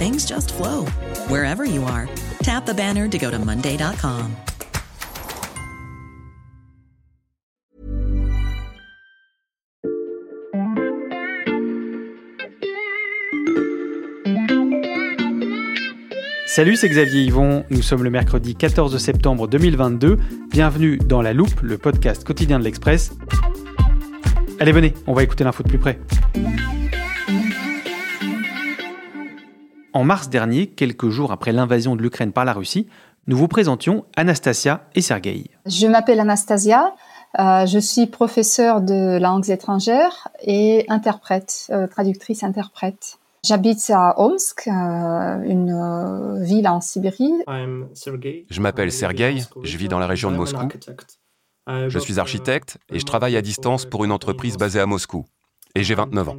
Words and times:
things 0.00 0.24
just 0.24 0.54
flow 0.54 0.86
wherever 1.28 1.66
you 1.66 1.84
are. 1.84 2.08
Tap 2.42 2.64
the 2.64 2.72
banner 2.72 3.06
to 3.06 3.18
go 3.18 3.30
to 3.30 3.38
Monday.com. 3.38 4.34
Salut, 16.46 16.76
c'est 16.76 16.88
Xavier 16.88 17.22
Yvon. 17.22 17.64
Nous 17.70 17.82
sommes 17.82 18.02
le 18.02 18.10
mercredi 18.10 18.56
14 18.56 18.96
septembre 18.98 19.46
2022. 19.46 20.18
Bienvenue 20.50 20.96
dans 20.96 21.22
La 21.22 21.32
Loupe, 21.32 21.60
le 21.62 21.78
podcast 21.78 22.24
quotidien 22.24 22.58
de 22.58 22.64
l'Express. 22.64 23.12
Allez, 24.58 24.72
venez, 24.72 24.94
on 25.06 25.12
va 25.12 25.22
écouter 25.22 25.44
l'info 25.44 25.62
de 25.62 25.68
plus 25.68 25.78
près. 25.78 25.98
En 29.92 30.04
mars 30.04 30.28
dernier, 30.28 30.68
quelques 30.68 31.08
jours 31.08 31.32
après 31.32 31.52
l'invasion 31.52 31.96
de 31.96 32.02
l'Ukraine 32.02 32.32
par 32.32 32.44
la 32.44 32.52
Russie, 32.52 32.86
nous 33.26 33.36
vous 33.36 33.48
présentions 33.48 34.04
Anastasia 34.16 34.88
et 34.94 35.00
Sergei. 35.00 35.50
Je 35.66 35.86
m'appelle 35.88 36.20
Anastasia, 36.20 36.94
euh, 37.38 37.66
je 37.66 37.78
suis 37.78 38.06
professeure 38.06 38.80
de 38.82 39.18
langues 39.18 39.50
étrangères 39.50 40.28
et 40.42 40.84
interprète, 40.88 41.66
euh, 41.70 41.88
traductrice-interprète. 41.88 43.18
J'habite 43.44 43.90
à 43.90 44.20
Omsk, 44.20 44.68
euh, 44.68 45.42
une 45.42 46.44
ville 46.44 46.68
en 46.68 46.80
Sibérie. 46.80 47.32
Je 47.48 48.60
m'appelle 48.60 48.92
Sergei, 48.92 49.38
je 49.62 49.76
vis 49.76 49.88
dans 49.88 49.98
la 49.98 50.06
région 50.06 50.30
de 50.30 50.36
Moscou. 50.36 50.68
Je 51.66 51.98
suis 51.98 52.20
architecte 52.20 52.78
et 52.92 52.98
je 53.00 53.06
travaille 53.06 53.36
à 53.36 53.42
distance 53.42 53.86
pour 53.86 54.04
une 54.04 54.12
entreprise 54.12 54.56
basée 54.56 54.80
à 54.80 54.86
Moscou. 54.86 55.24
Et 55.74 55.82
j'ai 55.82 55.94
29 55.94 56.28
ans. 56.28 56.38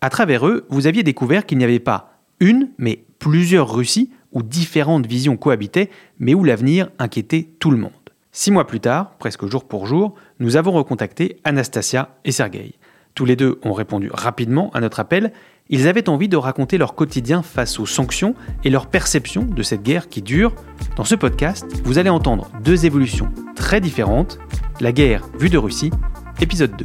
À 0.00 0.10
travers 0.10 0.46
eux, 0.46 0.66
vous 0.68 0.86
aviez 0.86 1.02
découvert 1.02 1.46
qu'il 1.46 1.58
n'y 1.58 1.64
avait 1.64 1.80
pas 1.80 2.13
une, 2.40 2.70
mais 2.78 3.04
plusieurs 3.18 3.72
Russies 3.72 4.10
où 4.32 4.42
différentes 4.42 5.06
visions 5.06 5.36
cohabitaient, 5.36 5.90
mais 6.18 6.34
où 6.34 6.44
l'avenir 6.44 6.90
inquiétait 6.98 7.48
tout 7.58 7.70
le 7.70 7.76
monde. 7.76 7.92
Six 8.32 8.50
mois 8.50 8.66
plus 8.66 8.80
tard, 8.80 9.12
presque 9.18 9.46
jour 9.46 9.64
pour 9.64 9.86
jour, 9.86 10.14
nous 10.40 10.56
avons 10.56 10.72
recontacté 10.72 11.36
Anastasia 11.44 12.16
et 12.24 12.32
Sergei. 12.32 12.74
Tous 13.14 13.24
les 13.24 13.36
deux 13.36 13.60
ont 13.62 13.72
répondu 13.72 14.10
rapidement 14.12 14.72
à 14.74 14.80
notre 14.80 14.98
appel. 14.98 15.32
Ils 15.68 15.86
avaient 15.86 16.08
envie 16.08 16.28
de 16.28 16.36
raconter 16.36 16.78
leur 16.78 16.96
quotidien 16.96 17.42
face 17.42 17.78
aux 17.78 17.86
sanctions 17.86 18.34
et 18.64 18.70
leur 18.70 18.88
perception 18.88 19.44
de 19.44 19.62
cette 19.62 19.84
guerre 19.84 20.08
qui 20.08 20.20
dure. 20.20 20.52
Dans 20.96 21.04
ce 21.04 21.14
podcast, 21.14 21.64
vous 21.84 21.98
allez 21.98 22.10
entendre 22.10 22.50
deux 22.64 22.86
évolutions 22.86 23.28
très 23.54 23.80
différentes. 23.80 24.40
La 24.80 24.90
guerre 24.90 25.28
vue 25.38 25.48
de 25.48 25.58
Russie, 25.58 25.92
épisode 26.40 26.76
2. 26.76 26.84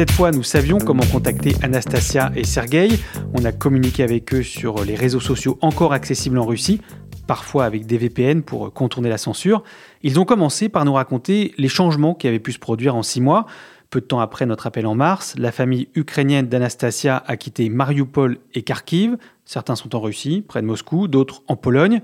Cette 0.00 0.12
fois, 0.12 0.30
nous 0.30 0.42
savions 0.42 0.78
comment 0.78 1.04
contacter 1.12 1.54
Anastasia 1.60 2.32
et 2.34 2.44
Sergei. 2.44 2.88
On 3.34 3.44
a 3.44 3.52
communiqué 3.52 4.02
avec 4.02 4.32
eux 4.32 4.42
sur 4.42 4.82
les 4.82 4.94
réseaux 4.94 5.20
sociaux 5.20 5.58
encore 5.60 5.92
accessibles 5.92 6.38
en 6.38 6.46
Russie, 6.46 6.80
parfois 7.26 7.66
avec 7.66 7.84
des 7.84 7.98
VPN 7.98 8.40
pour 8.40 8.72
contourner 8.72 9.10
la 9.10 9.18
censure. 9.18 9.62
Ils 10.02 10.18
ont 10.18 10.24
commencé 10.24 10.70
par 10.70 10.86
nous 10.86 10.94
raconter 10.94 11.52
les 11.58 11.68
changements 11.68 12.14
qui 12.14 12.26
avaient 12.26 12.38
pu 12.38 12.52
se 12.52 12.58
produire 12.58 12.96
en 12.96 13.02
six 13.02 13.20
mois. 13.20 13.44
Peu 13.90 14.00
de 14.00 14.06
temps 14.06 14.20
après 14.20 14.46
notre 14.46 14.66
appel 14.66 14.86
en 14.86 14.94
mars, 14.94 15.34
la 15.36 15.52
famille 15.52 15.88
ukrainienne 15.94 16.48
d'Anastasia 16.48 17.22
a 17.26 17.36
quitté 17.36 17.68
Mariupol 17.68 18.38
et 18.54 18.62
Kharkiv. 18.62 19.18
Certains 19.44 19.76
sont 19.76 19.94
en 19.94 20.00
Russie, 20.00 20.42
près 20.48 20.62
de 20.62 20.66
Moscou, 20.66 21.08
d'autres 21.08 21.42
en 21.46 21.56
Pologne. 21.56 22.00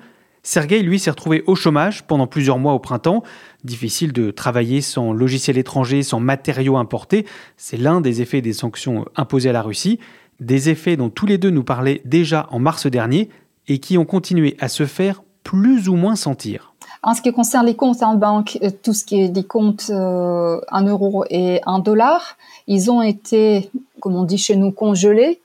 Sergei, 0.47 0.81
lui, 0.81 1.01
s'est 1.01 1.11
retrouvé 1.11 1.43
au 1.49 1.57
chômage 1.57 2.05
pendant 2.05 2.29
plusieurs 2.29 2.61
mois 2.61 2.73
au 2.73 2.79
printemps. 2.79 3.25
Difficile 3.65 4.13
de 4.13 4.31
travailler 4.31 4.81
sans 4.81 5.13
logiciel 5.13 5.59
étranger, 5.59 6.05
sans 6.05 6.21
matériaux 6.21 6.77
importés. 6.77 7.27
C'est 7.57 7.77
l'un 7.77 8.01
des 8.01 8.23
effets 8.23 8.43
des 8.43 8.53
sanctions 8.53 9.07
imposées 9.17 9.49
à 9.49 9.53
la 9.53 9.63
Russie. 9.63 9.99
Des 10.39 10.69
effets 10.69 10.97
dont 10.97 11.11
tous 11.11 11.27
les 11.27 11.37
deux 11.37 11.51
nous 11.51 11.65
parlaient 11.65 12.01
déjà 12.05 12.47
en 12.53 12.61
mars 12.61 12.87
dernier 12.87 13.29
et 13.67 13.81
qui 13.81 13.99
ont 13.99 14.05
continué 14.05 14.57
à 14.61 14.69
se 14.69 14.87
faire 14.87 15.25
plus 15.43 15.89
ou 15.89 15.97
moins 15.97 16.15
sentir. 16.15 16.75
En 17.03 17.15
ce 17.15 17.23
qui 17.23 17.33
concerne 17.33 17.67
les 17.67 17.75
comptes 17.75 18.05
en 18.05 18.15
banque, 18.15 18.57
euh, 18.63 18.71
tout 18.85 18.93
ce 18.93 19.05
qui 19.05 19.21
est 19.21 19.29
des 19.29 19.43
comptes 19.43 19.91
euh, 19.91 20.61
en 20.71 20.83
euros 20.83 21.25
et 21.29 21.61
en 21.67 21.81
dollars, 21.81 22.37
ils 22.69 22.89
ont 22.89 23.03
été, 23.03 23.69
comme 23.99 24.15
on 24.15 24.23
dit 24.23 24.39
chez 24.39 24.55
nous, 24.55 24.71
congelés 24.71 25.41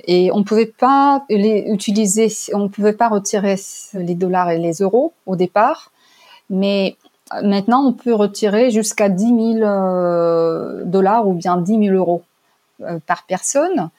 et 0.00 0.30
on 0.32 0.38
ne 0.38 0.44
pouvait 0.44 0.66
pas 0.66 1.24
utiliser, 1.28 2.28
on 2.52 2.68
pouvait 2.68 2.92
pas 2.92 3.08
retirer 3.08 3.56
les 3.94 4.14
dollars 4.14 4.50
et 4.50 4.58
les 4.58 4.74
euros 4.74 5.12
au 5.26 5.36
départ, 5.36 5.92
mais 6.50 6.96
maintenant 7.42 7.84
on 7.84 7.92
peut 7.92 8.14
retirer 8.14 8.70
jusqu'à 8.70 9.08
10 9.08 9.24
000 9.24 9.38
euh, 9.62 10.84
dollars 10.84 11.26
ou 11.26 11.34
bien 11.34 11.56
10 11.56 11.86
000 11.86 11.96
euros 11.96 12.22
euh, 12.82 12.98
par 13.06 13.24
personne. 13.24 13.90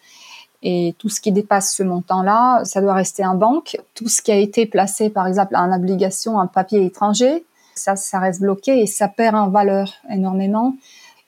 Et 0.67 0.95
tout 0.97 1.09
ce 1.09 1.21
qui 1.21 1.31
dépasse 1.31 1.75
ce 1.75 1.83
montant-là, 1.83 2.65
ça 2.65 2.81
doit 2.81 2.95
rester 2.95 3.23
en 3.23 3.35
banque. 3.35 3.77
Tout 3.93 4.07
ce 4.07 4.21
qui 4.21 4.31
a 4.31 4.37
été 4.37 4.65
placé, 4.65 5.11
par 5.11 5.27
exemple, 5.27 5.55
en 5.55 5.71
obligation, 5.71 6.37
en 6.37 6.47
papier 6.47 6.83
étranger, 6.83 7.45
ça, 7.75 7.95
ça 7.95 8.19
reste 8.19 8.41
bloqué 8.41 8.81
et 8.81 8.87
ça 8.87 9.07
perd 9.07 9.35
en 9.35 9.49
valeur 9.49 9.93
énormément. 10.09 10.75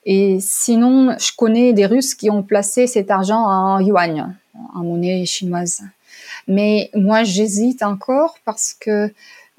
Et 0.05 0.39
sinon, 0.39 1.15
je 1.19 1.31
connais 1.37 1.73
des 1.73 1.85
Russes 1.85 2.15
qui 2.15 2.31
ont 2.31 2.41
placé 2.41 2.87
cet 2.87 3.11
argent 3.11 3.45
en 3.45 3.79
yuan 3.79 4.35
en 4.73 4.83
monnaie 4.83 5.25
chinoise. 5.25 5.81
Mais 6.47 6.89
moi, 6.95 7.23
j'hésite 7.23 7.83
encore 7.83 8.37
parce 8.45 8.73
que 8.73 9.11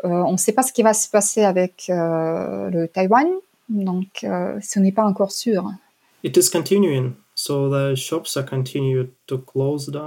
euh, 0.04 0.09
on 0.09 0.32
ne 0.32 0.36
sait 0.36 0.53
pas 0.53 0.62
ce 0.62 0.72
qui 0.72 0.82
va 0.82 0.94
se 0.94 1.09
passer 1.09 1.42
avec 1.42 1.86
euh, 1.91 2.70
le 2.70 2.86
Taïwan, 2.86 3.26
donc 3.69 4.25
euh, 4.25 4.59
ce 4.62 4.78
n'est 4.78 4.92
pas 4.92 5.04
encore 5.04 5.32
sûr. 5.32 5.70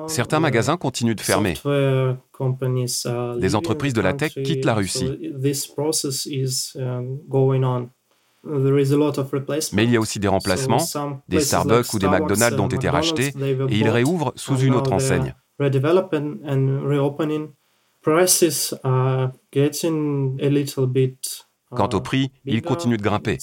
Certains 0.07 0.39
magasins 0.39 0.77
continuent 0.77 1.15
de 1.15 1.21
fermer. 1.21 1.53
Des 3.39 3.55
entreprises 3.55 3.93
de 3.93 4.01
la 4.01 4.13
tech 4.13 4.33
quittent 4.33 4.65
la 4.65 4.73
Russie. 4.73 5.31
Mais 9.73 9.83
il 9.83 9.91
y 9.91 9.97
a 9.97 9.99
aussi 9.99 10.19
des 10.19 10.27
remplacements, 10.27 10.79
des 11.27 11.39
Starbucks 11.39 11.93
ou 11.93 11.99
des 11.99 12.07
McDonald's 12.07 12.59
ont 12.59 12.67
été 12.67 12.89
rachetés 12.89 13.33
et 13.69 13.77
ils 13.77 13.89
réouvrent 13.89 14.33
sous 14.35 14.57
une 14.57 14.73
autre 14.75 14.91
enseigne. 14.93 15.35
Quant 21.69 21.89
au 21.93 22.01
prix, 22.01 22.31
il 22.45 22.61
continue 22.63 22.97
de 22.97 23.03
grimper. 23.03 23.37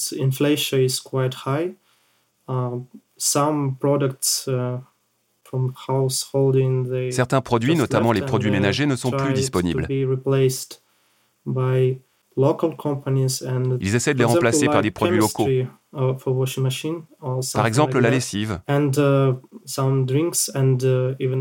Certains 7.10 7.40
produits, 7.40 7.74
notamment 7.76 8.12
les 8.12 8.20
produits 8.20 8.50
ménagers, 8.50 8.86
ne 8.86 8.96
sont 8.96 9.10
plus 9.12 9.32
disponibles. 9.32 9.86
Ils 13.80 13.94
essaient 13.94 14.14
de 14.14 14.18
les 14.18 14.24
remplacer 14.24 14.66
par 14.66 14.82
des 14.82 14.90
produits 14.90 15.18
locaux. 15.18 15.48
Uh, 15.94 16.12
par 17.54 17.66
exemple, 17.66 17.98
la 17.98 18.10
lessive 18.10 18.60
uh, 18.68 18.74
uh, 18.74 19.32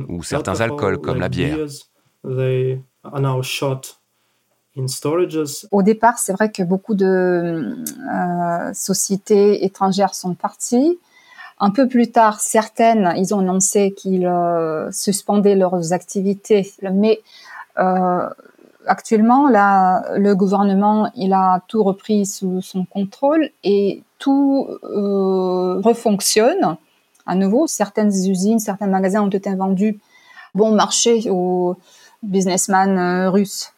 ou 0.07 0.23
certains 0.23 0.61
alcools 0.61 0.99
comme 0.99 1.19
la 1.19 1.27
bière. 1.29 1.57
Au 5.71 5.83
départ, 5.83 6.17
c'est 6.17 6.33
vrai 6.33 6.51
que 6.51 6.63
beaucoup 6.63 6.95
de 6.95 7.05
euh, 7.05 8.73
sociétés 8.73 9.65
étrangères 9.65 10.15
sont 10.15 10.33
parties. 10.33 10.97
Un 11.59 11.71
peu 11.71 11.87
plus 11.87 12.11
tard, 12.11 12.39
certaines, 12.39 13.13
ils 13.17 13.35
ont 13.35 13.39
annoncé 13.39 13.91
qu'ils 13.91 14.31
suspendaient 14.91 15.55
leurs 15.55 15.91
activités, 15.93 16.71
mais 16.81 17.19
actuellement, 18.87 19.47
là, 19.49 20.17
le 20.17 20.35
gouvernement, 20.35 21.11
il 21.15 21.33
a 21.33 21.61
tout 21.67 21.83
repris 21.83 22.25
sous 22.25 22.61
son 22.61 22.85
contrôle 22.85 23.49
et 23.63 24.03
tout 24.19 24.67
euh, 24.83 25.79
refonctionne 25.81 26.77
à 27.25 27.35
nouveau. 27.35 27.67
Certaines 27.67 28.09
usines, 28.09 28.59
certains 28.59 28.87
magasins 28.87 29.21
ont 29.21 29.29
été 29.29 29.53
vendus 29.55 29.99
bon 30.55 30.71
marché 30.71 31.29
aux 31.29 31.75
businessmen 32.23 32.97
euh, 32.97 33.29
russes. 33.29 33.73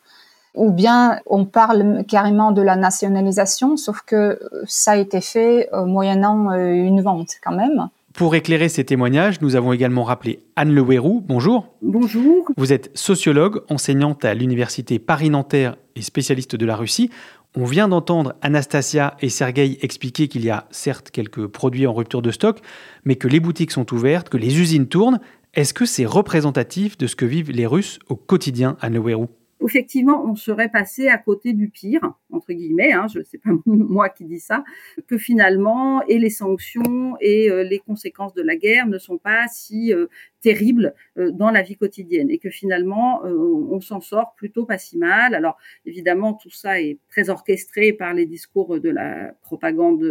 Ou 0.55 0.71
bien 0.71 1.19
on 1.27 1.45
parle 1.45 2.03
carrément 2.07 2.51
de 2.51 2.61
la 2.61 2.75
nationalisation, 2.75 3.77
sauf 3.77 4.01
que 4.01 4.39
ça 4.65 4.91
a 4.91 4.95
été 4.97 5.21
fait 5.21 5.69
euh, 5.73 5.85
moyennant 5.85 6.51
une 6.53 7.01
vente 7.01 7.33
quand 7.43 7.53
même. 7.53 7.89
Pour 8.19 8.35
éclairer 8.35 8.67
ces 8.67 8.83
témoignages, 8.83 9.39
nous 9.39 9.55
avons 9.55 9.71
également 9.71 10.03
rappelé 10.03 10.43
Anne 10.57 10.75
Lewerou. 10.75 11.23
Bonjour. 11.25 11.73
Bonjour. 11.81 12.51
Vous 12.57 12.73
êtes 12.73 12.91
sociologue, 12.93 13.61
enseignante 13.69 14.25
à 14.25 14.33
l'université 14.33 14.99
Paris-Nanterre 14.99 15.77
et 15.95 16.01
spécialiste 16.01 16.57
de 16.57 16.65
la 16.65 16.75
Russie. 16.75 17.09
On 17.55 17.63
vient 17.63 17.87
d'entendre 17.87 18.35
Anastasia 18.41 19.15
et 19.21 19.29
Sergei 19.29 19.79
expliquer 19.83 20.27
qu'il 20.27 20.43
y 20.43 20.49
a 20.49 20.67
certes 20.69 21.11
quelques 21.11 21.47
produits 21.47 21.87
en 21.87 21.93
rupture 21.93 22.21
de 22.21 22.31
stock, 22.31 22.59
mais 23.05 23.15
que 23.15 23.29
les 23.29 23.39
boutiques 23.39 23.71
sont 23.71 23.93
ouvertes, 23.93 24.27
que 24.27 24.35
les 24.35 24.59
usines 24.59 24.87
tournent. 24.87 25.21
Est-ce 25.53 25.73
que 25.73 25.85
c'est 25.85 26.05
représentatif 26.05 26.97
de 26.97 27.07
ce 27.07 27.15
que 27.15 27.23
vivent 27.23 27.51
les 27.51 27.67
Russes 27.67 27.99
au 28.09 28.17
quotidien, 28.17 28.75
Anne 28.81 28.95
Lewerou 28.95 29.29
effectivement, 29.61 30.25
on 30.25 30.35
serait 30.35 30.69
passé 30.69 31.07
à 31.07 31.17
côté 31.17 31.53
du 31.53 31.69
pire, 31.69 32.13
entre 32.31 32.53
guillemets, 32.53 32.93
hein, 32.93 33.07
je 33.07 33.19
ne 33.19 33.23
sais 33.23 33.37
pas 33.37 33.51
moi 33.65 34.09
qui 34.09 34.25
dis 34.25 34.39
ça, 34.39 34.63
que 35.07 35.17
finalement, 35.17 36.03
et 36.07 36.19
les 36.19 36.29
sanctions 36.29 37.15
et 37.21 37.49
euh, 37.49 37.63
les 37.63 37.79
conséquences 37.79 38.33
de 38.33 38.41
la 38.41 38.55
guerre 38.55 38.87
ne 38.87 38.97
sont 38.97 39.17
pas 39.17 39.47
si 39.47 39.93
euh, 39.93 40.07
terribles 40.41 40.93
euh, 41.17 41.31
dans 41.31 41.51
la 41.51 41.61
vie 41.61 41.75
quotidienne, 41.75 42.29
et 42.29 42.37
que 42.37 42.49
finalement, 42.49 43.21
on 43.23 43.79
s'en 43.81 43.99
sort 44.01 44.33
plutôt 44.35 44.65
pas 44.65 44.77
si 44.77 44.97
mal. 44.97 45.35
Alors, 45.35 45.57
évidemment, 45.85 46.33
tout 46.33 46.49
ça 46.49 46.81
est 46.81 46.99
très 47.09 47.29
orchestré 47.29 47.93
par 47.93 48.13
les 48.13 48.25
discours 48.25 48.79
de 48.79 48.89
la 48.89 49.33
propagande 49.41 50.03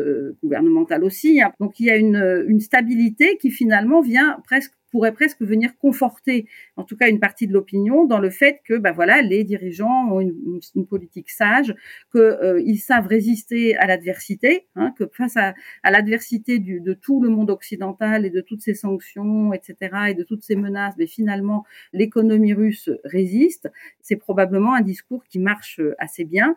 gouvernementale 0.42 1.04
aussi. 1.04 1.40
Hein. 1.40 1.52
Donc, 1.60 1.80
il 1.80 1.86
y 1.86 1.90
a 1.90 1.96
une, 1.96 2.44
une 2.48 2.60
stabilité 2.60 3.36
qui 3.38 3.50
finalement 3.50 4.00
vient 4.00 4.38
presque 4.44 4.72
pourrait 4.90 5.12
presque 5.12 5.42
venir 5.42 5.76
conforter, 5.78 6.46
en 6.76 6.84
tout 6.84 6.96
cas 6.96 7.08
une 7.08 7.20
partie 7.20 7.46
de 7.46 7.52
l'opinion, 7.52 8.04
dans 8.04 8.18
le 8.18 8.30
fait 8.30 8.60
que, 8.64 8.74
ben 8.74 8.92
voilà, 8.92 9.22
les 9.22 9.44
dirigeants 9.44 10.10
ont 10.10 10.20
une, 10.20 10.86
politique 10.88 11.30
sage, 11.30 11.74
qu'ils 12.12 12.20
euh, 12.20 12.74
savent 12.76 13.06
résister 13.06 13.76
à 13.76 13.86
l'adversité, 13.86 14.66
hein, 14.74 14.94
que 14.98 15.04
face 15.12 15.36
à, 15.36 15.54
à 15.82 15.90
l'adversité 15.90 16.58
de 16.58 16.94
tout 16.94 17.22
le 17.22 17.28
monde 17.28 17.50
occidental 17.50 18.24
et 18.24 18.30
de 18.30 18.40
toutes 18.40 18.62
ces 18.62 18.74
sanctions, 18.74 19.52
etc., 19.52 19.76
et 20.08 20.14
de 20.18 20.24
toutes 20.24 20.42
ces 20.42 20.56
menaces, 20.56 20.94
mais 20.98 21.06
finalement 21.06 21.64
l'économie 21.92 22.52
russe 22.52 22.90
résiste. 23.04 23.70
C'est 24.02 24.16
probablement 24.16 24.74
un 24.74 24.82
discours 24.82 25.24
qui 25.24 25.38
marche 25.38 25.80
assez 25.98 26.24
bien, 26.24 26.54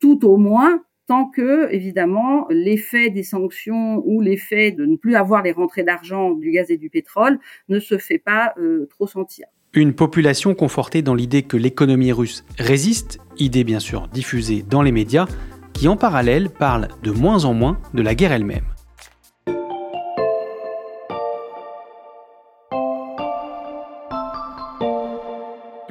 tout 0.00 0.26
au 0.26 0.36
moins 0.36 0.82
tant 1.06 1.26
que, 1.26 1.70
évidemment, 1.72 2.46
l'effet 2.50 3.10
des 3.10 3.22
sanctions 3.22 4.02
ou 4.06 4.20
l'effet 4.20 4.70
de 4.72 4.86
ne 4.86 4.96
plus 4.96 5.16
avoir 5.16 5.42
les 5.42 5.52
rentrées 5.52 5.82
d'argent 5.82 6.32
du 6.32 6.50
gaz 6.50 6.70
et 6.70 6.78
du 6.78 6.90
pétrole 6.90 7.38
ne 7.68 7.78
se 7.78 7.98
fait 7.98 8.18
pas 8.18 8.54
euh, 8.58 8.86
trop 8.90 9.06
sentir. 9.06 9.46
Une 9.74 9.94
population 9.94 10.54
confortée 10.54 11.02
dans 11.02 11.14
l'idée 11.14 11.42
que 11.42 11.56
l'économie 11.56 12.12
russe 12.12 12.44
résiste, 12.58 13.18
idée 13.38 13.64
bien 13.64 13.80
sûr 13.80 14.08
diffusée 14.08 14.62
dans 14.62 14.82
les 14.82 14.92
médias, 14.92 15.26
qui 15.72 15.88
en 15.88 15.96
parallèle 15.96 16.48
parle 16.48 16.88
de 17.02 17.10
moins 17.10 17.44
en 17.44 17.52
moins 17.52 17.78
de 17.92 18.02
la 18.02 18.14
guerre 18.14 18.32
elle-même. 18.32 18.73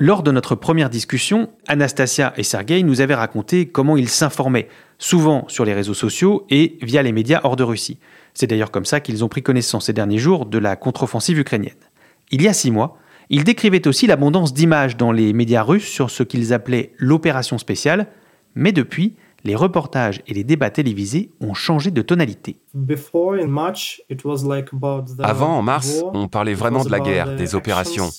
Lors 0.05 0.21
de 0.21 0.31
notre 0.31 0.55
première 0.55 0.89
discussion, 0.89 1.49
Anastasia 1.65 2.33
et 2.35 2.43
Sergei 2.43 2.83
nous 2.83 2.99
avaient 2.99 3.15
raconté 3.15 3.69
comment 3.69 3.95
ils 3.95 4.09
s'informaient, 4.09 4.67
souvent 4.97 5.45
sur 5.47 5.63
les 5.63 5.73
réseaux 5.73 5.93
sociaux 5.93 6.45
et 6.49 6.77
via 6.81 7.01
les 7.01 7.13
médias 7.13 7.39
hors 7.45 7.55
de 7.55 7.63
Russie. 7.63 7.99
C'est 8.33 8.47
d'ailleurs 8.47 8.69
comme 8.69 8.83
ça 8.83 8.99
qu'ils 8.99 9.23
ont 9.23 9.29
pris 9.29 9.41
connaissance 9.41 9.85
ces 9.85 9.93
derniers 9.93 10.17
jours 10.17 10.45
de 10.45 10.57
la 10.57 10.75
contre-offensive 10.75 11.39
ukrainienne. 11.39 11.79
Il 12.31 12.41
y 12.41 12.49
a 12.49 12.53
six 12.53 12.69
mois, 12.69 12.97
ils 13.29 13.45
décrivaient 13.45 13.87
aussi 13.87 14.05
l'abondance 14.05 14.53
d'images 14.53 14.97
dans 14.97 15.13
les 15.13 15.31
médias 15.31 15.63
russes 15.63 15.87
sur 15.87 16.09
ce 16.09 16.23
qu'ils 16.23 16.51
appelaient 16.51 16.91
l'opération 16.97 17.57
spéciale, 17.57 18.07
mais 18.55 18.73
depuis, 18.73 19.15
les 19.45 19.55
reportages 19.55 20.21
et 20.27 20.33
les 20.33 20.43
débats 20.43 20.69
télévisés 20.69 21.31
ont 21.39 21.53
changé 21.53 21.91
de 21.91 22.01
tonalité. 22.01 22.59
Avant, 25.19 25.57
en 25.57 25.61
mars, 25.61 26.03
on 26.13 26.27
parlait 26.27 26.55
vraiment 26.55 26.83
de 26.83 26.91
la 26.91 26.99
guerre, 26.99 27.37
des 27.37 27.55
opérations. 27.55 28.09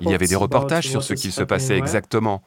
Il 0.00 0.10
y 0.10 0.14
avait 0.14 0.26
des 0.26 0.36
reportages 0.36 0.88
sur 0.88 1.02
ce 1.02 1.14
qui 1.14 1.30
se 1.30 1.42
passait 1.42 1.76
exactement. 1.76 2.42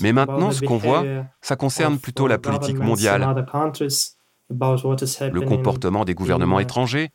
Mais 0.00 0.12
maintenant, 0.12 0.50
ce 0.50 0.60
qu'on 0.64 0.78
voit, 0.78 1.04
ça 1.42 1.56
concerne 1.56 1.98
plutôt 1.98 2.26
la 2.26 2.38
politique 2.38 2.78
mondiale, 2.78 3.20
le 4.50 5.40
comportement 5.42 6.04
des 6.04 6.14
gouvernements 6.14 6.60
étrangers, 6.60 7.10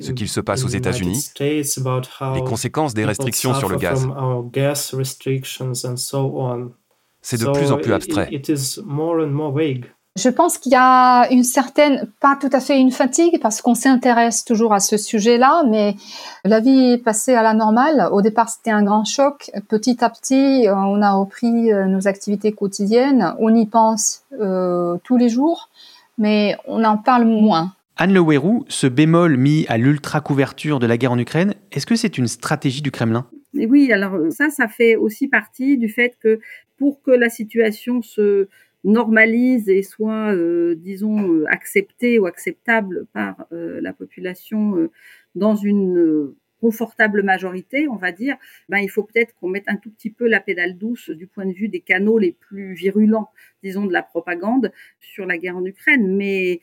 ce 0.00 0.12
qu'il 0.12 0.28
se 0.28 0.40
passe 0.40 0.64
aux 0.64 0.68
États-Unis, 0.68 1.30
les 1.38 2.42
conséquences 2.44 2.94
des 2.94 3.04
restrictions 3.04 3.54
sur 3.54 3.68
le 3.68 3.76
gaz. 3.76 4.08
C'est 7.20 7.40
de 7.40 7.46
plus 7.52 7.70
en 7.72 7.76
plus 7.78 7.92
abstrait. 7.92 8.28
Je 10.18 10.28
pense 10.30 10.58
qu'il 10.58 10.72
y 10.72 10.76
a 10.76 11.30
une 11.30 11.44
certaine, 11.44 12.10
pas 12.20 12.36
tout 12.40 12.48
à 12.52 12.58
fait 12.58 12.76
une 12.76 12.90
fatigue, 12.90 13.38
parce 13.40 13.62
qu'on 13.62 13.76
s'intéresse 13.76 14.44
toujours 14.44 14.74
à 14.74 14.80
ce 14.80 14.96
sujet-là, 14.96 15.62
mais 15.70 15.94
la 16.44 16.58
vie 16.58 16.94
est 16.94 16.98
passée 16.98 17.34
à 17.34 17.42
la 17.44 17.54
normale. 17.54 18.08
Au 18.10 18.20
départ, 18.20 18.48
c'était 18.48 18.72
un 18.72 18.82
grand 18.82 19.04
choc. 19.04 19.48
Petit 19.68 20.02
à 20.02 20.10
petit, 20.10 20.66
euh, 20.66 20.74
on 20.74 21.02
a 21.02 21.12
repris 21.12 21.72
euh, 21.72 21.86
nos 21.86 22.08
activités 22.08 22.50
quotidiennes. 22.50 23.32
On 23.38 23.54
y 23.54 23.64
pense 23.66 24.22
euh, 24.40 24.96
tous 25.04 25.16
les 25.16 25.28
jours, 25.28 25.68
mais 26.18 26.56
on 26.66 26.82
en 26.82 26.96
parle 26.96 27.24
moins. 27.24 27.72
Anne 27.96 28.12
Lewerou, 28.12 28.64
ce 28.68 28.88
bémol 28.88 29.36
mis 29.36 29.66
à 29.68 29.78
l'ultra-couverture 29.78 30.80
de 30.80 30.86
la 30.88 30.96
guerre 30.96 31.12
en 31.12 31.18
Ukraine, 31.18 31.54
est-ce 31.70 31.86
que 31.86 31.94
c'est 31.94 32.18
une 32.18 32.26
stratégie 32.26 32.82
du 32.82 32.90
Kremlin? 32.90 33.26
Oui, 33.54 33.92
alors 33.92 34.18
ça, 34.30 34.50
ça 34.50 34.66
fait 34.66 34.96
aussi 34.96 35.28
partie 35.28 35.78
du 35.78 35.88
fait 35.88 36.16
que 36.20 36.40
pour 36.76 37.02
que 37.02 37.12
la 37.12 37.28
situation 37.28 38.02
se 38.02 38.48
normalise 38.84 39.68
et 39.68 39.82
soit, 39.82 40.32
euh, 40.34 40.74
disons, 40.76 41.32
euh, 41.32 41.44
accepté 41.48 42.18
ou 42.18 42.26
acceptable 42.26 43.06
par 43.12 43.46
euh, 43.52 43.80
la 43.80 43.92
population 43.92 44.88
dans 45.34 45.56
une 45.56 46.34
confortable 46.60 47.22
majorité, 47.22 47.86
on 47.88 47.96
va 47.96 48.10
dire, 48.10 48.36
ben, 48.68 48.78
il 48.78 48.88
faut 48.88 49.04
peut-être 49.04 49.34
qu'on 49.36 49.48
mette 49.48 49.68
un 49.68 49.76
tout 49.76 49.90
petit 49.90 50.10
peu 50.10 50.28
la 50.28 50.40
pédale 50.40 50.76
douce 50.76 51.10
du 51.10 51.26
point 51.28 51.46
de 51.46 51.52
vue 51.52 51.68
des 51.68 51.80
canaux 51.80 52.18
les 52.18 52.32
plus 52.32 52.74
virulents, 52.74 53.30
disons, 53.62 53.86
de 53.86 53.92
la 53.92 54.02
propagande 54.02 54.72
sur 55.00 55.24
la 55.24 55.38
guerre 55.38 55.56
en 55.56 55.64
Ukraine. 55.64 56.16
Mais 56.16 56.60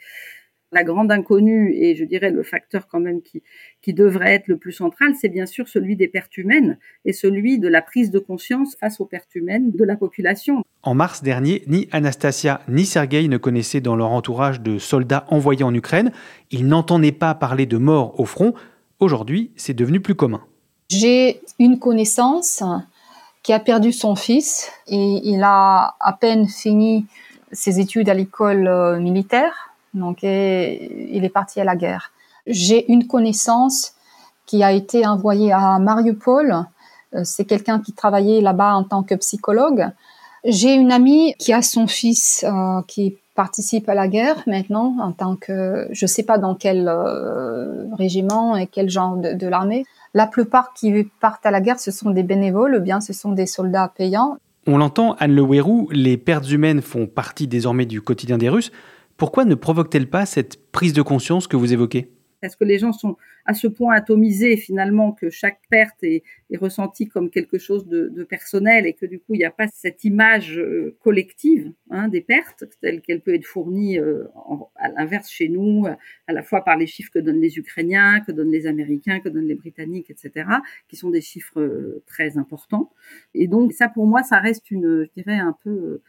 la 0.72 0.84
grande 0.84 1.12
inconnue 1.12 1.74
et 1.75 1.95
je 1.95 2.03
dirais 2.03 2.31
le 2.31 2.43
facteur 2.43 2.88
quand 2.88 3.00
même 3.00 3.22
qui, 3.22 3.43
qui 3.81 3.93
devrait 3.93 4.34
être 4.34 4.48
le 4.48 4.57
plus 4.57 4.72
central, 4.72 5.13
c'est 5.19 5.29
bien 5.29 5.45
sûr 5.45 5.67
celui 5.67 5.95
des 5.95 6.07
pertes 6.07 6.38
humaines 6.38 6.77
et 7.05 7.13
celui 7.13 7.60
de 7.60 7.67
la 7.67 7.81
prise 7.81 8.12
de 8.12 8.19
conscience 8.19 8.75
face 8.75 9.00
aux 9.00 9.05
pertes 9.05 9.34
humaines 9.36 9.72
de 9.72 9.84
la 9.84 9.95
population. 9.95 10.63
En 10.84 10.93
mars 10.93 11.24
dernier, 11.24 11.63
ni 11.67 11.88
Anastasia 11.91 12.62
ni 12.67 12.86
Sergei 12.86 13.27
ne 13.27 13.38
connaissaient 13.38 13.81
dans 13.81 13.95
leur 13.95 14.12
entourage 14.12 14.62
de 14.62 14.77
soldats 14.77 15.25
envoyés 15.29 15.63
en 15.63 15.74
Ukraine. 15.74 16.12
Ils 16.51 16.67
n'entendaient 16.67 17.12
pas 17.12 17.34
parler 17.36 17.65
de 17.65 17.77
morts 17.77 18.19
au 18.19 18.25
front. 18.25 18.53
Aujourd'hui, 19.00 19.51
c'est 19.55 19.74
devenu 19.74 20.00
plus 20.00 20.15
commun. 20.15 20.41
J'ai 20.89 21.41
une 21.60 21.79
connaissance 21.79 22.63
qui 23.43 23.53
a 23.53 23.60
perdu 23.60 23.91
son 23.91 24.15
fils 24.15 24.72
et 24.88 25.22
il 25.24 25.41
a 25.43 25.95
à 26.00 26.13
peine 26.13 26.48
fini 26.48 27.05
ses 27.51 27.79
études 27.79 28.10
à 28.10 28.13
l'école 28.13 28.67
euh, 28.67 29.00
militaire 29.00 29.75
donc, 29.95 30.23
il 30.23 31.23
est 31.23 31.33
parti 31.33 31.59
à 31.59 31.63
la 31.63 31.75
guerre. 31.75 32.11
J'ai 32.47 32.91
une 32.91 33.07
connaissance 33.07 33.95
qui 34.45 34.63
a 34.63 34.71
été 34.71 35.05
envoyée 35.05 35.51
à 35.51 35.79
Mariupol. 35.79 36.65
Euh, 37.13 37.21
c'est 37.23 37.45
quelqu'un 37.45 37.79
qui 37.79 37.93
travaillait 37.93 38.41
là-bas 38.41 38.75
en 38.75 38.83
tant 38.83 39.03
que 39.03 39.15
psychologue. 39.15 39.87
J'ai 40.43 40.75
une 40.75 40.91
amie 40.91 41.33
qui 41.39 41.53
a 41.53 41.61
son 41.61 41.87
fils 41.87 42.45
euh, 42.47 42.81
qui 42.87 43.17
participe 43.33 43.89
à 43.89 43.95
la 43.95 44.07
guerre 44.07 44.43
maintenant 44.47 44.95
en 45.01 45.11
tant 45.11 45.35
que, 45.35 45.87
je 45.91 46.05
ne 46.05 46.07
sais 46.07 46.23
pas 46.23 46.37
dans 46.37 46.55
quel 46.55 46.87
euh, 46.87 47.87
régiment 47.95 48.55
et 48.55 48.67
quel 48.67 48.89
genre 48.89 49.17
de, 49.17 49.47
l'armée. 49.47 49.85
La 50.13 50.27
plupart 50.27 50.73
qui 50.73 51.09
partent 51.19 51.45
à 51.45 51.51
la 51.51 51.59
guerre, 51.59 51.79
ce 51.79 51.91
sont 51.91 52.11
des 52.11 52.23
bénévoles 52.23 52.75
ou 52.75 52.79
bien 52.79 53.01
ce 53.01 53.11
sont 53.11 53.31
des 53.31 53.47
soldats 53.47 53.91
payants. 53.97 54.37
On 54.67 54.77
l'entend, 54.77 55.15
Anne 55.19 55.35
Le 55.35 55.93
les 55.93 56.17
pertes 56.17 56.49
humaines 56.49 56.81
font 56.81 57.07
partie 57.07 57.47
désormais 57.47 57.85
du 57.85 58.01
quotidien 58.01 58.37
des 58.37 58.49
Russes. 58.49 58.71
Pourquoi 59.17 59.45
ne 59.45 59.55
provoque-t-elle 59.55 60.10
pas 60.10 60.25
cette 60.25 60.72
prise 60.72 60.93
de 60.93 61.01
conscience 61.01 61.48
que 61.48 61.55
vous 61.55 61.72
évoquez? 61.72 62.10
Est-ce 62.41 62.57
que 62.57 62.65
les 62.65 62.77
gens 62.77 62.91
sont 62.91 63.17
à 63.45 63.53
ce 63.53 63.67
point 63.67 63.95
atomisés 63.95 64.57
finalement 64.57 65.12
que 65.12 65.29
chaque 65.29 65.60
perte 65.69 66.03
est, 66.03 66.24
ressentie 66.57 67.07
comme 67.07 67.29
quelque 67.29 67.57
chose 67.57 67.88
de, 67.88 68.07
de, 68.07 68.24
personnel 68.24 68.86
et 68.86 68.93
que 68.93 69.05
du 69.05 69.19
coup 69.19 69.34
il 69.34 69.39
n'y 69.39 69.45
a 69.45 69.51
pas 69.51 69.67
cette 69.67 70.03
image 70.03 70.57
euh, 70.57 70.95
collective 71.01 71.74
hein, 71.89 72.07
des 72.07 72.22
pertes 72.22 72.63
telle 72.81 73.01
qu'elle 73.01 73.22
peut 73.22 73.34
être 73.34 73.45
fournie 73.45 74.00
euh, 74.00 74.25
à 74.75 74.89
l'inverse 74.89 75.29
chez 75.29 75.50
nous, 75.50 75.86
à 76.27 76.34
la 76.34 76.43
fois 76.43 76.63
par 76.63 76.77
les 76.77 76.88
chiffres 76.88 77.12
que 77.13 77.19
donnent 77.19 77.41
les 77.41 77.57
Ukrainiens, 77.57 78.22
que 78.22 78.31
donnent 78.31 78.51
les 78.51 78.67
Américains, 78.67 79.19
que 79.19 79.29
donnent 79.29 79.48
les 79.48 79.55
Britanniques, 79.55 80.10
etc., 80.10 80.48
qui 80.88 80.95
sont 80.95 81.10
des 81.10 81.22
chiffres 81.22 81.60
euh, 81.62 82.03
très 82.05 82.38
importants. 82.38 82.91
Et 83.34 83.48
donc 83.48 83.74
ça 83.74 83.89
pour 83.89 84.07
moi 84.07 84.24
ça 84.24 84.39
reste 84.39 84.72
une, 84.72 85.05
je 85.05 85.22
dirais 85.22 85.38
un 85.38 85.57
peu 85.63 86.01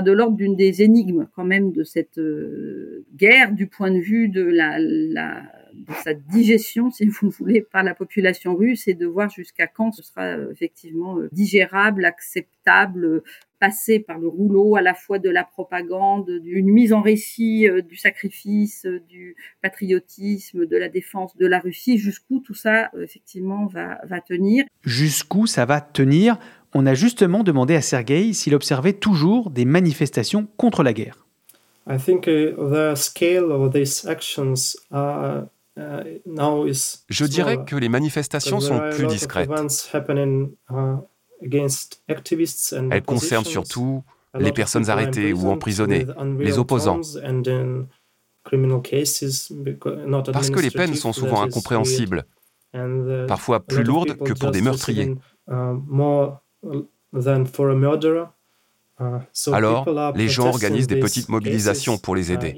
de 0.00 0.12
l'ordre 0.12 0.36
d'une 0.36 0.56
des 0.56 0.82
énigmes 0.82 1.28
quand 1.34 1.44
même 1.44 1.72
de 1.72 1.84
cette 1.84 2.18
euh, 2.18 3.04
guerre 3.14 3.52
du 3.52 3.66
point 3.66 3.90
de 3.90 3.98
vue 3.98 4.28
de 4.28 4.42
la, 4.42 4.78
la 4.78 5.42
de 5.74 5.92
sa 6.04 6.12
digestion, 6.12 6.90
si 6.90 7.06
vous 7.06 7.30
voulez, 7.30 7.62
par 7.62 7.82
la 7.82 7.94
population 7.94 8.54
russe 8.54 8.88
et 8.88 8.94
de 8.94 9.06
voir 9.06 9.30
jusqu'à 9.30 9.66
quand 9.66 9.92
ce 9.92 10.02
sera 10.02 10.24
euh, 10.24 10.52
effectivement 10.52 11.18
euh, 11.18 11.28
digérable, 11.32 12.04
acceptable, 12.04 13.22
passer 13.58 13.98
par 13.98 14.18
le 14.18 14.28
rouleau 14.28 14.76
à 14.76 14.82
la 14.82 14.92
fois 14.92 15.18
de 15.18 15.30
la 15.30 15.44
propagande, 15.44 16.30
d'une 16.40 16.70
mise 16.70 16.92
en 16.92 17.00
récit 17.00 17.68
du 17.88 17.96
sacrifice, 17.96 18.86
du 19.08 19.36
patriotisme, 19.62 20.66
de 20.66 20.76
la 20.76 20.88
défense 20.88 21.36
de 21.36 21.46
la 21.46 21.60
Russie, 21.60 21.96
jusqu'où 21.96 22.40
tout 22.40 22.54
ça 22.54 22.90
effectivement 23.00 23.66
va, 23.66 24.00
va 24.04 24.20
tenir. 24.20 24.64
Jusqu'où 24.84 25.46
ça 25.46 25.64
va 25.64 25.80
tenir? 25.80 26.38
On 26.74 26.86
a 26.86 26.94
justement 26.94 27.42
demandé 27.42 27.74
à 27.74 27.82
Sergueï 27.82 28.34
s'il 28.34 28.54
observait 28.54 28.94
toujours 28.94 29.50
des 29.50 29.64
manifestations 29.64 30.46
contre 30.56 30.82
la 30.82 30.92
guerre. 30.92 31.26
Uh, 31.88 31.94
uh, 35.78 35.82
Je 37.08 37.24
dirais 37.24 37.64
que 37.64 37.76
les 37.76 37.88
manifestations 37.88 38.60
sont 38.60 38.80
plus 38.90 39.06
discrètes. 39.06 39.50
Uh, 39.50 39.68
Elles 42.90 43.02
concernent 43.02 43.44
surtout 43.44 44.04
les 44.38 44.52
personnes 44.52 44.88
arrêtées 44.90 45.32
ou 45.32 45.50
emprisonnées, 45.50 46.06
les 46.38 46.58
opposants. 46.58 47.00
Parce 50.32 50.50
que 50.50 50.60
les 50.60 50.70
peines 50.70 50.94
sont 50.94 51.12
souvent 51.12 51.42
incompréhensibles, 51.42 52.24
parfois 53.28 53.60
plus 53.60 53.82
lourdes 53.84 54.16
que 54.18 54.32
pour 54.32 54.50
des 54.52 54.62
meurtriers. 54.62 55.16
Uh, 59.00 59.18
Alors, 59.52 60.14
les 60.14 60.28
gens 60.28 60.48
organisent 60.48 60.86
des 60.86 61.00
petites 61.00 61.28
mobilisations 61.28 61.98
pour 61.98 62.14
les 62.14 62.30
uh, 62.30 62.34
aider. 62.34 62.54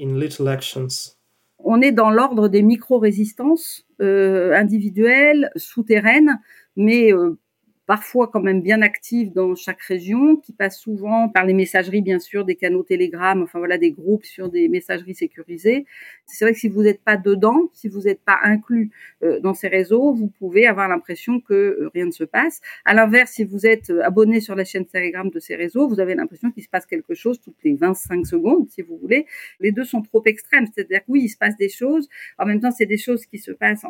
On 1.59 1.81
est 1.81 1.91
dans 1.91 2.11
l'ordre 2.11 2.47
des 2.47 2.61
micro-résistances 2.61 3.85
euh, 4.01 4.53
individuelles, 4.53 5.49
souterraines, 5.55 6.39
mais 6.75 7.11
euh, 7.11 7.37
parfois 7.85 8.27
quand 8.27 8.41
même 8.41 8.61
bien 8.61 8.81
active 8.81 9.31
dans 9.33 9.55
chaque 9.55 9.81
région, 9.81 10.37
qui 10.37 10.53
passe 10.53 10.79
souvent 10.79 11.29
par 11.29 11.45
les 11.45 11.53
messageries, 11.53 12.01
bien 12.01 12.19
sûr, 12.19 12.45
des 12.45 12.55
canaux 12.55 12.83
Telegram, 12.83 13.41
enfin 13.43 13.59
voilà, 13.59 13.77
des 13.77 13.91
groupes 13.91 14.25
sur 14.25 14.49
des 14.49 14.67
messageries 14.69 15.15
sécurisées. 15.15 15.85
C'est 16.25 16.45
vrai 16.45 16.53
que 16.53 16.59
si 16.59 16.67
vous 16.67 16.81
n'êtes 16.81 17.01
pas 17.01 17.17
dedans, 17.17 17.69
si 17.73 17.87
vous 17.87 18.01
n'êtes 18.01 18.21
pas 18.21 18.39
inclus 18.43 18.89
euh, 19.23 19.39
dans 19.39 19.53
ces 19.53 19.67
réseaux, 19.67 20.13
vous 20.13 20.27
pouvez 20.27 20.65
avoir 20.65 20.87
l'impression 20.87 21.39
que 21.39 21.53
euh, 21.53 21.89
rien 21.93 22.05
ne 22.05 22.11
se 22.11 22.23
passe. 22.23 22.61
À 22.85 22.93
l'inverse, 22.93 23.31
si 23.31 23.43
vous 23.43 23.67
êtes 23.67 23.91
euh, 23.91 24.03
abonné 24.03 24.41
sur 24.41 24.55
la 24.55 24.65
chaîne 24.65 24.85
Telegram 24.85 25.29
de 25.29 25.39
ces 25.39 25.55
réseaux, 25.55 25.87
vous 25.87 25.99
avez 25.99 26.15
l'impression 26.15 26.51
qu'il 26.51 26.63
se 26.63 26.69
passe 26.69 26.85
quelque 26.85 27.13
chose 27.13 27.39
toutes 27.39 27.63
les 27.63 27.75
25 27.75 28.25
secondes, 28.25 28.67
si 28.69 28.81
vous 28.81 28.97
voulez. 28.97 29.25
Les 29.59 29.71
deux 29.71 29.83
sont 29.83 30.01
trop 30.01 30.23
extrêmes, 30.25 30.65
c'est-à-dire 30.73 31.01
que 31.01 31.11
oui, 31.11 31.21
il 31.25 31.29
se 31.29 31.37
passe 31.37 31.55
des 31.57 31.69
choses. 31.69 32.09
En 32.39 32.45
même 32.45 32.59
temps, 32.59 32.71
c'est 32.71 32.85
des 32.85 32.97
choses 32.97 33.25
qui 33.25 33.37
se 33.37 33.51
passent 33.51 33.85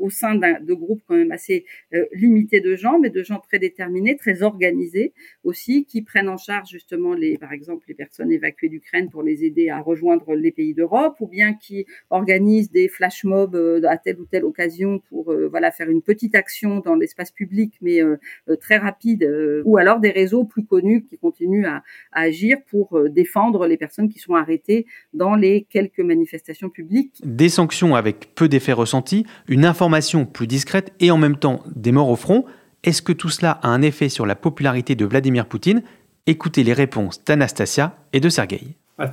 au 0.00 0.10
sein 0.10 0.34
de 0.34 0.74
groupes 0.74 1.02
quand 1.06 1.16
même 1.16 1.32
assez 1.32 1.64
limités 2.12 2.60
de 2.60 2.74
gens 2.76 2.98
de 3.10 3.22
gens 3.22 3.40
très 3.40 3.58
déterminés, 3.58 4.16
très 4.16 4.42
organisés 4.42 5.12
aussi, 5.42 5.84
qui 5.84 6.02
prennent 6.02 6.28
en 6.28 6.36
charge 6.36 6.70
justement 6.70 7.14
les, 7.14 7.38
par 7.38 7.52
exemple, 7.52 7.84
les 7.88 7.94
personnes 7.94 8.32
évacuées 8.32 8.68
d'Ukraine 8.68 9.10
pour 9.10 9.22
les 9.22 9.44
aider 9.44 9.68
à 9.68 9.80
rejoindre 9.80 10.34
les 10.34 10.52
pays 10.52 10.74
d'Europe, 10.74 11.16
ou 11.20 11.26
bien 11.26 11.54
qui 11.54 11.86
organisent 12.10 12.70
des 12.70 12.88
flash 12.88 13.24
mobs 13.24 13.54
euh, 13.54 13.80
à 13.88 13.96
telle 13.96 14.20
ou 14.20 14.26
telle 14.26 14.44
occasion 14.44 15.00
pour 15.08 15.32
euh, 15.32 15.48
voilà 15.48 15.70
faire 15.70 15.90
une 15.90 16.02
petite 16.02 16.34
action 16.34 16.80
dans 16.80 16.94
l'espace 16.94 17.30
public, 17.30 17.74
mais 17.80 18.02
euh, 18.02 18.16
très 18.60 18.76
rapide, 18.76 19.28
ou 19.64 19.76
alors 19.76 20.00
des 20.00 20.10
réseaux 20.10 20.44
plus 20.44 20.64
connus 20.64 21.02
qui 21.02 21.18
continuent 21.18 21.66
à, 21.66 21.82
à 22.12 22.22
agir 22.22 22.58
pour 22.70 22.98
défendre 23.10 23.66
les 23.66 23.76
personnes 23.76 24.08
qui 24.08 24.18
sont 24.18 24.34
arrêtées 24.34 24.86
dans 25.12 25.34
les 25.34 25.66
quelques 25.68 26.00
manifestations 26.00 26.70
publiques. 26.70 27.20
Des 27.24 27.48
sanctions 27.48 27.94
avec 27.94 28.34
peu 28.34 28.48
d'effets 28.48 28.72
ressentis, 28.72 29.24
une 29.48 29.64
information 29.64 30.26
plus 30.26 30.46
discrète 30.46 30.92
et 31.00 31.10
en 31.10 31.18
même 31.18 31.36
temps 31.36 31.62
des 31.74 31.92
morts 31.92 32.10
au 32.10 32.16
front. 32.16 32.44
Est-ce 32.84 33.00
que 33.00 33.12
tout 33.12 33.30
cela 33.30 33.52
a 33.62 33.68
un 33.68 33.80
effet 33.80 34.10
sur 34.10 34.26
la 34.26 34.36
popularité 34.36 34.94
de 34.94 35.06
Vladimir 35.06 35.46
Poutine? 35.46 35.82
Écoutez 36.26 36.62
les 36.62 36.74
réponses 36.74 37.24
d'Anastasia 37.24 37.96
et 38.12 38.20
de 38.20 38.28
Sergei. 38.28 38.76
Uh, 38.98 39.04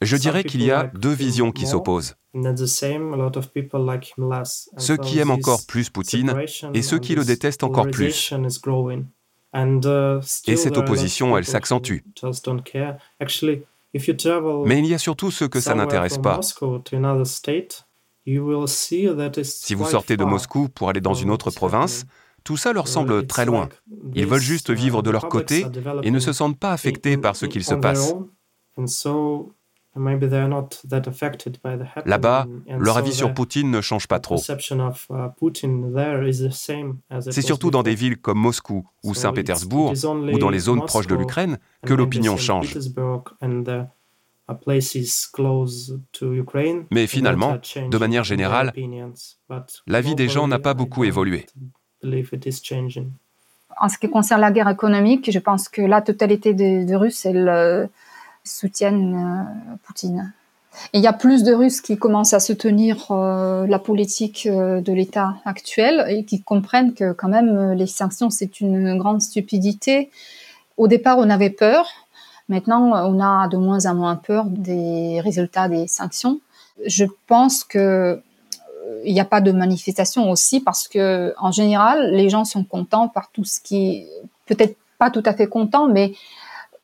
Je 0.00 0.16
dirais 0.16 0.44
qu'il 0.44 0.62
y 0.62 0.70
a 0.70 0.84
deux 0.94 1.12
visions 1.12 1.50
qui 1.50 1.66
s'opposent. 1.66 2.14
Ceux 4.76 4.96
qui 4.96 5.18
aiment 5.18 5.32
encore 5.32 5.66
plus 5.66 5.90
Poutine 5.90 6.32
et 6.74 6.82
ceux 6.82 7.00
qui 7.00 7.16
le 7.16 7.24
détestent 7.24 7.64
encore 7.64 7.90
plus. 7.90 8.32
Uh, 8.32 10.20
et 10.46 10.56
cette 10.56 10.76
opposition, 10.76 11.36
elle 11.36 11.44
s'accentue. 11.44 12.04
Mais 14.64 14.78
il 14.78 14.86
y 14.86 14.94
a 14.94 14.98
surtout 14.98 15.32
ceux 15.32 15.48
que 15.48 15.60
ça 15.60 15.74
n'intéresse 15.74 16.18
pas. 16.18 16.40
Si 18.26 19.74
vous 19.74 19.86
sortez 19.86 20.16
de 20.16 20.24
Moscou 20.24 20.68
pour 20.68 20.88
aller 20.88 21.00
dans 21.00 21.14
une 21.14 21.30
autre 21.30 21.50
province, 21.50 22.06
tout 22.44 22.56
ça 22.56 22.72
leur 22.72 22.88
semble 22.88 23.26
très 23.26 23.46
loin. 23.46 23.68
Ils 24.14 24.26
veulent 24.26 24.40
juste 24.40 24.68
uh, 24.68 24.74
vivre 24.74 25.02
de 25.02 25.10
leur 25.10 25.28
côté 25.28 25.66
et 26.02 26.10
ne 26.10 26.18
se 26.18 26.32
sentent 26.32 26.58
pas 26.58 26.72
affectés 26.72 27.16
par 27.16 27.36
ce 27.36 27.46
qu'il 27.46 27.64
se 27.64 27.74
passe. 27.74 28.14
Là-bas, 32.04 32.46
leur 32.78 32.96
avis 32.96 33.12
sur 33.12 33.32
Poutine 33.32 33.70
ne 33.70 33.80
change 33.80 34.08
pas 34.08 34.18
trop. 34.20 34.38
Uh, 34.38 34.40
C'est 37.30 37.42
surtout 37.42 37.70
dans 37.70 37.82
des 37.82 37.94
villes 37.94 38.18
comme 38.18 38.38
Moscou 38.38 38.86
ou 39.04 39.14
Saint-Pétersbourg 39.14 39.92
ou 40.32 40.38
dans 40.38 40.50
les 40.50 40.58
zones 40.58 40.84
proches 40.84 41.06
de 41.06 41.14
l'Ukraine 41.14 41.58
que 41.86 41.94
l'opinion 41.94 42.36
change. 42.36 42.76
Mais 46.90 47.06
finalement, 47.06 47.56
de 47.90 47.98
manière 47.98 48.24
générale, 48.24 48.72
la 49.86 50.00
vie 50.00 50.14
des 50.14 50.28
gens 50.28 50.46
n'a 50.48 50.58
pas 50.58 50.74
beaucoup 50.74 51.04
évolué. 51.04 51.46
En 53.80 53.88
ce 53.88 53.98
qui 53.98 54.08
concerne 54.08 54.40
la 54.40 54.52
guerre 54.52 54.68
économique, 54.68 55.30
je 55.30 55.38
pense 55.38 55.68
que 55.68 55.82
la 55.82 56.02
totalité 56.02 56.54
des, 56.54 56.94
Russes 56.94 57.26
euh, 57.26 57.86
soutiennent 58.44 59.16
euh, 59.16 59.76
Poutine. 59.82 60.32
il 60.92 61.00
y 61.00 61.06
a 61.06 61.12
plus 61.12 61.42
de 61.42 61.52
Russes 61.52 61.80
qui 61.80 61.96
commencent 61.96 62.34
à 62.34 62.40
soutenir 62.40 63.10
euh, 63.10 63.66
la 63.66 63.78
politique 63.78 64.46
de 64.48 64.92
l'État 64.92 65.36
actuel 65.44 66.04
et 66.08 66.24
qui 66.24 66.42
comprennent 66.42 66.94
que 66.94 67.12
quand 67.12 67.28
même 67.28 67.72
les 67.72 67.86
sanctions, 67.86 68.30
c'est 68.30 68.60
une 68.60 68.96
grande 68.98 69.22
stupidité. 69.22 70.10
Au 70.76 70.86
départ, 70.86 71.18
on 71.18 71.30
avait 71.30 71.50
peur, 71.50 72.03
Maintenant, 72.48 72.92
on 73.08 73.20
a 73.20 73.48
de 73.48 73.56
moins 73.56 73.86
en 73.86 73.94
moins 73.94 74.16
peur 74.16 74.46
des 74.46 75.20
résultats 75.20 75.68
des 75.68 75.86
sanctions. 75.86 76.40
Je 76.84 77.04
pense 77.26 77.64
que 77.64 77.78
euh, 77.78 79.02
il 79.04 79.14
n'y 79.14 79.20
a 79.20 79.24
pas 79.24 79.40
de 79.40 79.52
manifestation 79.52 80.30
aussi 80.30 80.60
parce 80.60 80.88
que 80.88 81.34
en 81.38 81.52
général, 81.52 82.12
les 82.12 82.28
gens 82.28 82.44
sont 82.44 82.64
contents 82.64 83.08
par 83.08 83.30
tout 83.32 83.44
ce 83.44 83.60
qui, 83.60 84.06
peut-être 84.46 84.76
pas 84.98 85.10
tout 85.10 85.22
à 85.24 85.32
fait 85.32 85.46
contents, 85.46 85.88
mais 85.88 86.12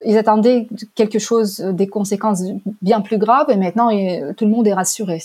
ils 0.05 0.17
attendaient 0.17 0.67
quelque 0.95 1.19
chose, 1.19 1.61
des 1.61 1.87
conséquences 1.87 2.43
bien 2.81 3.01
plus 3.03 3.19
graves, 3.19 3.51
et 3.51 3.57
maintenant 3.57 3.91
tout 4.35 4.45
le 4.47 4.51
monde 4.51 4.67
est 4.67 4.73
rassuré. 4.73 5.23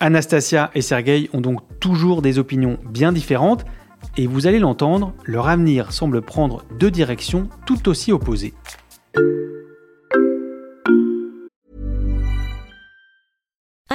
Anastasia 0.00 0.70
et 0.74 0.82
Sergei 0.82 1.30
ont 1.32 1.40
donc 1.40 1.60
toujours 1.80 2.20
des 2.22 2.38
opinions 2.38 2.78
bien 2.84 3.12
différentes, 3.12 3.64
et 4.16 4.26
vous 4.26 4.46
allez 4.46 4.58
l'entendre, 4.58 5.12
leur 5.24 5.48
avenir 5.48 5.92
semble 5.92 6.22
prendre 6.22 6.62
deux 6.78 6.90
directions 6.90 7.48
tout 7.66 7.88
aussi 7.88 8.12
opposées. 8.12 8.54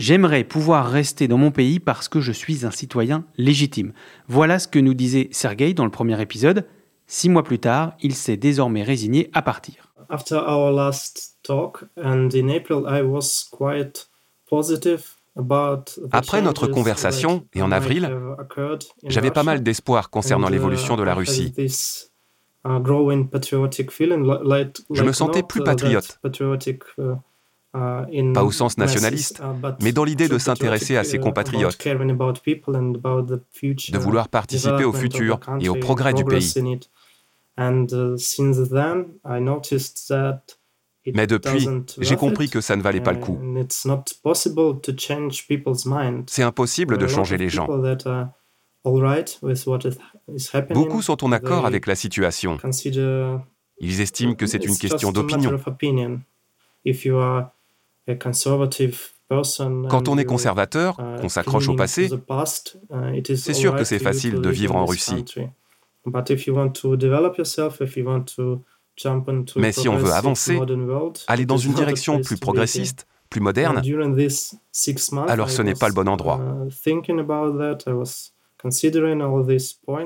J'aimerais 0.00 0.44
pouvoir 0.44 0.90
rester 0.90 1.28
dans 1.28 1.36
mon 1.36 1.50
pays 1.50 1.78
parce 1.78 2.08
que 2.08 2.22
je 2.22 2.32
suis 2.32 2.64
un 2.64 2.70
citoyen 2.70 3.26
légitime. 3.36 3.92
Voilà 4.28 4.58
ce 4.58 4.66
que 4.66 4.78
nous 4.78 4.94
disait 4.94 5.28
Sergei 5.30 5.74
dans 5.74 5.84
le 5.84 5.90
premier 5.90 6.18
épisode. 6.22 6.66
Six 7.06 7.28
mois 7.28 7.42
plus 7.42 7.58
tard, 7.58 7.92
il 8.00 8.14
s'est 8.14 8.38
désormais 8.38 8.82
résigné 8.82 9.30
à 9.34 9.42
partir. 9.42 9.92
Après 16.12 16.40
notre 16.40 16.66
conversation, 16.66 17.46
et 17.52 17.60
en 17.60 17.70
avril, 17.70 18.10
j'avais 19.04 19.30
pas 19.30 19.42
mal 19.42 19.62
d'espoir 19.62 20.08
concernant 20.08 20.48
uh, 20.48 20.52
l'évolution 20.52 20.96
de 20.96 21.02
la 21.02 21.14
Russie. 21.14 21.52
Uh, 21.58 22.78
Je 24.90 25.02
me 25.02 25.12
sentais 25.12 25.42
plus 25.42 25.60
uh, 25.60 25.64
patriote. 25.64 26.18
Pas 27.72 28.42
au 28.42 28.50
sens 28.50 28.78
nationaliste, 28.78 29.40
mais 29.80 29.92
dans 29.92 30.04
l'idée 30.04 30.28
de 30.28 30.38
s'intéresser 30.38 30.96
à 30.96 31.04
ses 31.04 31.18
compatriotes, 31.18 31.78
de 31.84 33.98
vouloir 33.98 34.28
participer 34.28 34.84
au 34.84 34.92
futur 34.92 35.38
et 35.60 35.68
au 35.68 35.76
progrès 35.76 36.12
du 36.12 36.24
pays. 36.24 36.52
Mais 41.14 41.26
depuis, 41.26 41.68
j'ai 41.98 42.16
compris 42.16 42.50
que 42.50 42.60
ça 42.60 42.76
ne 42.76 42.82
valait 42.82 43.00
pas 43.00 43.12
le 43.12 43.18
coup. 43.18 43.38
C'est 46.26 46.42
impossible 46.42 46.98
de 46.98 47.06
changer 47.06 47.36
les 47.36 47.48
gens. 47.48 47.68
Beaucoup 50.70 51.02
sont 51.02 51.24
en 51.24 51.32
accord 51.32 51.66
avec 51.66 51.86
la 51.86 51.94
situation. 51.94 52.58
Ils 53.82 54.00
estiment 54.00 54.34
que 54.34 54.46
c'est 54.46 54.64
une 54.64 54.76
question 54.76 55.12
d'opinion. 55.12 55.58
Quand 59.88 60.08
on 60.08 60.18
est 60.18 60.24
conservateur, 60.24 60.98
uh, 60.98 61.20
qu'on 61.20 61.28
s'accroche 61.28 61.68
au 61.68 61.76
passé, 61.76 62.10
uh, 62.10 63.36
c'est 63.36 63.54
sûr 63.54 63.76
que 63.76 63.84
c'est 63.84 63.98
facile 64.00 64.40
de 64.40 64.50
vivre 64.50 64.74
en 64.76 64.84
Russie. 64.84 65.24
Mais 69.56 69.72
si 69.72 69.88
on 69.88 69.96
veut 69.96 70.12
avancer, 70.12 70.60
aller 71.28 71.46
dans 71.46 71.56
une 71.56 71.74
direction 71.74 72.20
plus 72.20 72.38
progressiste, 72.38 73.06
plus 73.28 73.40
moderne, 73.40 73.80
alors 75.28 75.50
ce 75.50 75.62
n'est 75.62 75.74
pas 75.74 75.88
le 75.88 75.94
bon 75.94 76.08
endroit. 76.08 76.40
Uh, 76.40 76.68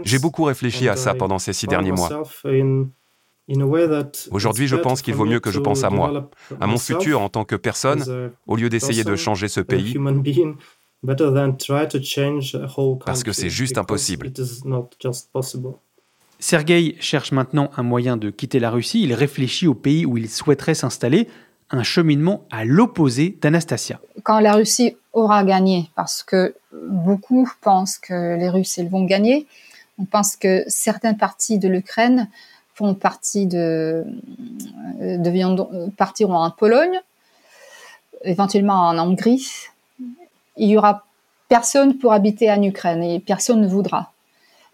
J'ai 0.05 0.19
beaucoup 0.19 0.45
réfléchi 0.45 0.89
à 0.89 0.97
ça 0.97 1.15
pendant 1.15 1.39
ces 1.39 1.53
six 1.53 1.67
derniers 1.67 1.93
mois. 1.93 2.23
Aujourd'hui, 4.31 4.67
je 4.67 4.77
pense 4.77 5.03
qu'il 5.03 5.15
vaut 5.15 5.27
mieux 5.27 5.41
que 5.41 5.51
je 5.51 5.61
pense 5.61 5.85
à 5.85 5.91
moi, 5.91 6.31
à 6.61 6.67
mon 6.67 6.79
futur 6.79 7.21
en 7.21 7.29
tant 7.29 7.45
que 7.45 7.57
personne, 7.57 8.31
au 8.47 8.57
lieu 8.57 8.69
d'essayer 8.69 9.05
de 9.05 9.17
changer 9.17 9.49
ce 9.49 9.61
pays, 9.61 9.97
parce 13.05 13.23
que 13.23 13.33
c'est 13.33 13.51
juste 13.51 13.79
impossible. 13.79 14.33
Sergueï 16.39 16.97
cherche 17.01 17.33
maintenant 17.33 17.71
un 17.77 17.83
moyen 17.83 18.17
de 18.17 18.31
quitter 18.31 18.59
la 18.59 18.71
Russie. 18.71 19.03
Il 19.03 19.15
réfléchit 19.15 19.67
au 19.67 19.75
pays 19.75 20.05
où 20.05 20.17
il 20.17 20.29
souhaiterait 20.29 20.75
s'installer, 20.75 21.29
un 21.71 21.83
cheminement 21.83 22.47
à 22.51 22.65
l'opposé 22.65 23.39
d'Anastasia. 23.41 24.01
Quand 24.23 24.41
la 24.41 24.55
Russie 24.55 24.97
aura 25.13 25.45
gagné, 25.45 25.91
parce 25.95 26.23
que 26.23 26.55
beaucoup 26.73 27.49
pensent 27.61 27.99
que 27.99 28.37
les 28.37 28.49
Russes 28.49 28.77
ils 28.77 28.89
vont 28.89 29.05
gagner, 29.05 29.47
on 29.99 30.05
pense 30.05 30.37
que 30.37 30.65
certaines 30.67 31.17
parties 31.17 31.59
de 31.59 31.69
l'Ukraine 31.69 32.29
font 32.75 32.95
partie 32.95 33.47
de, 33.47 34.05
de 34.99 35.91
partiront 35.91 36.37
en 36.37 36.51
Pologne, 36.51 37.01
éventuellement 38.25 38.89
en 38.89 38.99
Hongrie. 38.99 39.49
Il 40.57 40.69
y 40.69 40.77
aura 40.77 41.05
personne 41.49 41.99
pour 41.99 42.13
habiter 42.13 42.51
en 42.51 42.63
Ukraine 42.63 43.03
et 43.03 43.21
personne 43.21 43.61
ne 43.61 43.69
voudra. 43.69 44.11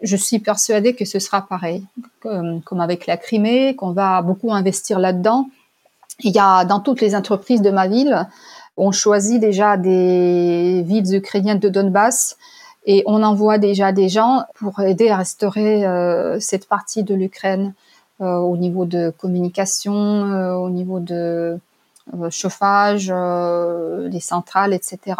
Je 0.01 0.15
suis 0.15 0.39
persuadée 0.39 0.95
que 0.95 1.05
ce 1.05 1.19
sera 1.19 1.43
pareil, 1.47 1.85
comme, 2.21 2.61
comme 2.63 2.81
avec 2.81 3.05
la 3.05 3.17
Crimée, 3.17 3.75
qu'on 3.75 3.91
va 3.91 4.21
beaucoup 4.23 4.51
investir 4.51 4.97
là-dedans. 4.97 5.47
Il 6.21 6.33
y 6.35 6.39
a 6.39 6.65
dans 6.65 6.79
toutes 6.79 7.01
les 7.01 7.15
entreprises 7.15 7.61
de 7.61 7.69
ma 7.69 7.87
ville, 7.87 8.27
on 8.77 8.91
choisit 8.91 9.39
déjà 9.39 9.77
des 9.77 10.81
villes 10.83 11.15
ukrainiennes 11.15 11.59
de 11.59 11.69
Donbass 11.69 12.37
et 12.85 13.03
on 13.05 13.21
envoie 13.21 13.57
déjà 13.57 13.91
des 13.91 14.09
gens 14.09 14.43
pour 14.55 14.79
aider 14.79 15.09
à 15.09 15.17
restaurer 15.17 15.85
euh, 15.85 16.39
cette 16.39 16.67
partie 16.67 17.03
de 17.03 17.13
l'Ukraine. 17.13 17.73
Euh, 18.21 18.37
au 18.37 18.55
niveau 18.55 18.85
de 18.85 19.09
communication, 19.09 19.95
euh, 19.95 20.53
au 20.53 20.69
niveau 20.69 20.99
de 20.99 21.57
euh, 22.13 22.29
chauffage, 22.29 23.11
les 23.11 24.19
centrales, 24.19 24.73
etc. 24.73 25.17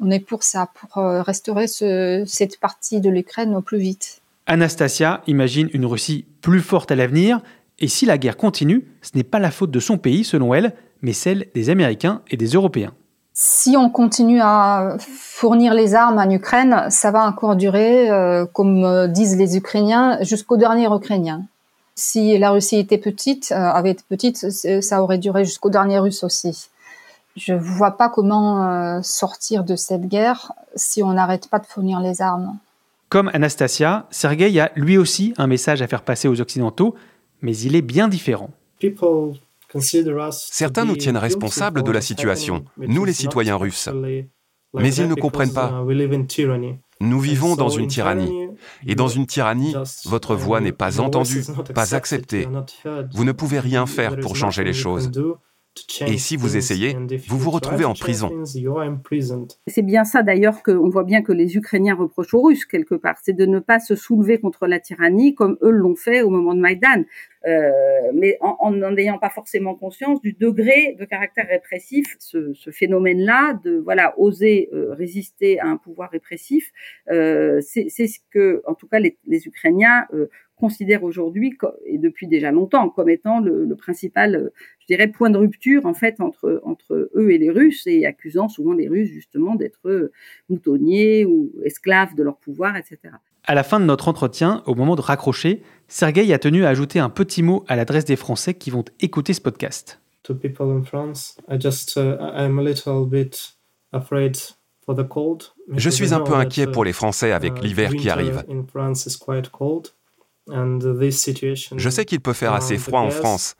On 0.00 0.10
est 0.10 0.18
pour 0.18 0.42
ça, 0.42 0.68
pour 0.74 1.00
restaurer 1.04 1.68
cette 1.68 2.58
partie 2.58 3.00
de 3.00 3.08
l'Ukraine 3.08 3.54
au 3.54 3.60
plus 3.60 3.78
vite. 3.78 4.20
Anastasia 4.46 5.22
imagine 5.28 5.70
une 5.72 5.86
Russie 5.86 6.24
plus 6.40 6.60
forte 6.60 6.90
à 6.90 6.96
l'avenir, 6.96 7.40
et 7.78 7.86
si 7.86 8.04
la 8.04 8.18
guerre 8.18 8.36
continue, 8.36 8.88
ce 9.02 9.10
n'est 9.14 9.22
pas 9.22 9.38
la 9.38 9.52
faute 9.52 9.70
de 9.70 9.78
son 9.78 9.96
pays, 9.96 10.24
selon 10.24 10.52
elle, 10.54 10.72
mais 11.02 11.12
celle 11.12 11.46
des 11.54 11.70
Américains 11.70 12.22
et 12.28 12.36
des 12.36 12.48
Européens. 12.48 12.92
Si 13.32 13.76
on 13.76 13.88
continue 13.88 14.40
à 14.42 14.96
fournir 14.98 15.74
les 15.74 15.94
armes 15.94 16.18
en 16.18 16.28
Ukraine, 16.28 16.86
ça 16.88 17.12
va 17.12 17.24
encore 17.28 17.54
durer, 17.54 18.08
comme 18.52 19.06
disent 19.12 19.36
les 19.36 19.56
Ukrainiens, 19.56 20.18
jusqu'au 20.22 20.56
dernier 20.56 20.86
Ukrainien. 20.86 21.44
Si 21.96 22.36
la 22.38 22.50
Russie 22.50 22.76
était 22.76 22.98
petite, 22.98 23.52
euh, 23.52 23.54
avait 23.54 23.92
été 23.92 24.02
petite, 24.08 24.50
ça 24.82 25.02
aurait 25.02 25.18
duré 25.18 25.44
jusqu'au 25.44 25.70
dernier 25.70 25.98
Russe 25.98 26.24
aussi. 26.24 26.68
Je 27.36 27.52
ne 27.52 27.58
vois 27.58 27.92
pas 27.92 28.08
comment 28.08 28.64
euh, 28.64 29.00
sortir 29.02 29.64
de 29.64 29.76
cette 29.76 30.06
guerre 30.06 30.52
si 30.76 31.02
on 31.02 31.12
n'arrête 31.12 31.48
pas 31.48 31.58
de 31.58 31.66
fournir 31.66 32.00
les 32.00 32.22
armes. 32.22 32.58
Comme 33.08 33.30
Anastasia, 33.32 34.06
Sergei 34.10 34.58
a 34.60 34.72
lui 34.76 34.98
aussi 34.98 35.34
un 35.36 35.46
message 35.46 35.82
à 35.82 35.88
faire 35.88 36.02
passer 36.02 36.28
aux 36.28 36.40
Occidentaux, 36.40 36.94
mais 37.42 37.56
il 37.56 37.76
est 37.76 37.82
bien 37.82 38.08
différent. 38.08 38.50
Certains 40.30 40.84
nous 40.84 40.96
tiennent 40.96 41.16
responsables 41.16 41.82
de 41.82 41.90
la 41.90 42.00
situation, 42.00 42.64
nous 42.76 43.04
les 43.04 43.12
citoyens 43.12 43.56
russes. 43.56 43.88
Mais 44.74 44.94
ils 44.94 45.08
ne 45.08 45.14
comprennent 45.14 45.52
pas. 45.52 45.84
Nous 47.00 47.20
vivons 47.20 47.56
dans 47.56 47.68
une 47.68 47.86
tyrannie. 47.86 48.48
Et 48.86 48.94
dans 48.94 49.08
une 49.08 49.26
tyrannie, 49.26 49.74
votre 50.06 50.34
voix 50.34 50.60
n'est 50.60 50.72
pas 50.72 51.00
entendue, 51.00 51.44
pas 51.74 51.94
acceptée. 51.94 52.48
Vous 53.12 53.24
ne 53.24 53.32
pouvez 53.32 53.60
rien 53.60 53.86
faire 53.86 54.18
pour 54.18 54.36
changer 54.36 54.64
les 54.64 54.72
choses. 54.72 55.10
Et 56.06 56.18
si 56.18 56.36
vous 56.36 56.56
essayez, 56.56 56.96
vous 57.26 57.38
vous 57.38 57.50
retrouvez 57.50 57.84
en 57.84 57.94
prison. 57.94 58.30
C'est 59.66 59.82
bien 59.82 60.04
ça 60.04 60.22
d'ailleurs 60.22 60.62
qu'on 60.62 60.88
voit 60.88 61.04
bien 61.04 61.22
que 61.22 61.32
les 61.32 61.56
Ukrainiens 61.56 61.94
reprochent 61.94 62.34
aux 62.34 62.42
Russes 62.42 62.64
quelque 62.64 62.94
part, 62.94 63.16
c'est 63.22 63.32
de 63.32 63.46
ne 63.46 63.58
pas 63.58 63.80
se 63.80 63.96
soulever 63.96 64.38
contre 64.38 64.66
la 64.66 64.78
tyrannie 64.78 65.34
comme 65.34 65.58
eux 65.62 65.70
l'ont 65.70 65.96
fait 65.96 66.22
au 66.22 66.30
moment 66.30 66.54
de 66.54 66.60
Maïdan, 66.60 67.04
euh, 67.46 67.70
mais 68.14 68.38
en 68.40 68.70
n'ayant 68.70 69.18
pas 69.18 69.30
forcément 69.30 69.74
conscience 69.74 70.20
du 70.22 70.32
degré 70.32 70.96
de 70.98 71.04
caractère 71.04 71.46
répressif, 71.48 72.16
ce, 72.18 72.52
ce 72.54 72.70
phénomène-là 72.70 73.60
de 73.64 73.76
voilà 73.76 74.14
oser 74.18 74.70
euh, 74.72 74.94
résister 74.94 75.60
à 75.60 75.66
un 75.66 75.76
pouvoir 75.76 76.10
répressif, 76.10 76.72
euh, 77.10 77.60
c'est 77.60 77.88
ce 77.88 78.18
que 78.30 78.62
en 78.66 78.74
tout 78.74 78.86
cas 78.86 78.98
les, 78.98 79.18
les 79.26 79.46
Ukrainiens 79.46 80.06
euh, 80.14 80.30
considère 80.56 81.02
aujourd'hui, 81.02 81.56
et 81.84 81.98
depuis 81.98 82.26
déjà 82.26 82.50
longtemps, 82.50 82.88
comme 82.88 83.08
étant 83.08 83.40
le, 83.40 83.74
principal, 83.76 84.34
euh, 84.36 84.52
je 84.80 84.86
dirais, 84.86 85.08
point 85.08 85.30
de 85.30 85.38
rupture 85.38 85.86
en 85.86 85.94
fait 85.94 86.20
entre, 86.20 86.60
entre 86.64 87.10
eux 87.14 87.30
et 87.30 87.38
les 87.38 87.50
Russes, 87.50 87.86
et 87.86 88.06
accusant 88.06 88.48
souvent 88.48 88.72
les 88.72 88.88
Russes 88.88 89.10
justement 89.10 89.54
d'être 89.56 89.88
euh, 89.88 90.12
moutonniers 90.48 91.24
ou 91.24 91.52
esclaves 91.64 92.14
de 92.14 92.22
leur 92.22 92.38
pouvoir, 92.38 92.76
etc. 92.76 92.98
À 93.46 93.54
la 93.54 93.62
fin 93.62 93.78
de 93.78 93.84
notre 93.84 94.08
entretien, 94.08 94.62
au 94.66 94.74
moment 94.74 94.96
de 94.96 95.02
raccrocher, 95.02 95.62
Sergei 95.88 96.32
a 96.32 96.38
tenu 96.38 96.64
à 96.64 96.70
ajouter 96.70 96.98
un 96.98 97.10
petit 97.10 97.42
mot 97.42 97.64
à 97.68 97.76
l'adresse 97.76 98.04
des 98.04 98.16
Français 98.16 98.54
qui 98.54 98.70
vont 98.70 98.84
écouter 99.00 99.34
ce 99.34 99.40
podcast. 99.40 100.00
Je 105.72 105.90
suis 105.90 106.14
un 106.14 106.20
peu 106.20 106.34
inquiet 106.34 106.66
pour 106.66 106.84
les 106.84 106.92
Français 106.92 107.32
avec 107.32 107.58
uh, 107.58 107.60
l'hiver 107.62 107.90
qui 107.94 108.08
arrive. 108.08 108.44
Je 110.46 111.88
sais 111.90 112.04
qu'il 112.04 112.20
peut 112.20 112.32
faire 112.32 112.52
assez 112.52 112.78
froid 112.78 113.00
en 113.00 113.10
France. 113.10 113.56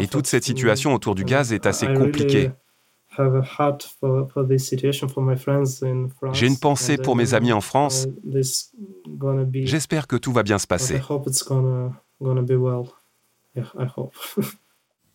Et 0.00 0.06
toute 0.06 0.26
cette 0.26 0.44
situation 0.44 0.94
autour 0.94 1.14
du 1.14 1.24
gaz 1.24 1.52
est 1.52 1.66
assez 1.66 1.92
compliquée. 1.92 2.50
J'ai 6.32 6.46
une 6.46 6.58
pensée 6.58 6.98
pour 6.98 7.16
mes 7.16 7.34
amis 7.34 7.52
en 7.52 7.60
France. 7.60 8.06
J'espère 9.54 10.06
que 10.06 10.16
tout 10.16 10.32
va 10.32 10.42
bien 10.42 10.58
se 10.58 10.66
passer. 10.66 11.00